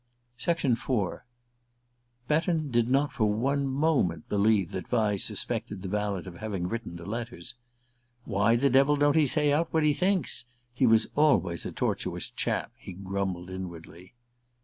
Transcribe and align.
IV 0.43 0.79
BETTON 2.27 2.71
did 2.71 2.89
not 2.89 3.11
for 3.13 3.53
a 3.53 3.57
moment 3.59 4.27
believe 4.27 4.71
that 4.71 4.87
Vyse 4.89 5.21
suspected 5.23 5.83
the 5.83 5.87
valet 5.89 6.23
of 6.25 6.37
having 6.37 6.67
written 6.67 6.95
the 6.95 7.05
letters. 7.07 7.53
"Why 8.25 8.55
the 8.55 8.71
devil 8.71 8.95
don't 8.95 9.15
he 9.15 9.27
say 9.27 9.53
out 9.53 9.71
what 9.71 9.83
he 9.83 9.93
thinks? 9.93 10.45
He 10.73 10.87
was 10.87 11.05
always 11.15 11.67
a 11.67 11.71
tortuous 11.71 12.31
chap," 12.31 12.71
he 12.79 12.93
grumbled 12.93 13.51
inwardly. 13.51 14.15